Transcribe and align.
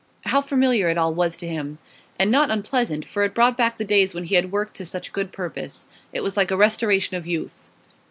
How 0.25 0.41
familiar 0.41 0.89
it 0.89 0.97
all 0.97 1.13
was 1.13 1.37
to 1.37 1.47
him! 1.47 1.77
And 2.17 2.31
not 2.31 2.49
unpleasant, 2.49 3.05
for 3.05 3.21
it 3.23 3.35
brought 3.35 3.55
back 3.55 3.77
the 3.77 3.85
days 3.85 4.15
when 4.15 4.23
he 4.23 4.33
had 4.33 4.51
worked 4.51 4.75
to 4.77 4.83
such 4.87 5.13
good 5.13 5.31
purpose. 5.31 5.85
It 6.11 6.21
was 6.21 6.35
like 6.35 6.49
a 6.49 6.57
restoration 6.57 7.17
of 7.17 7.27
youth. 7.27 7.67